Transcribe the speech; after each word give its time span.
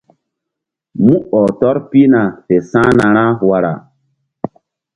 Mú 1.03 1.15
ɔh 1.39 1.47
tɔr 1.59 1.77
pihna 1.89 2.21
fe 2.45 2.55
sa̧hna 2.69 3.05
ra 3.15 3.25
wara. 3.47 3.73